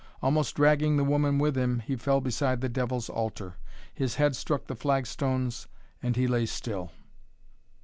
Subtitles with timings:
[0.23, 3.57] Almost dragging the woman with him he fell beside the devil's altar.
[3.93, 5.67] His head struck the flagstones
[6.01, 6.91] and he lay still.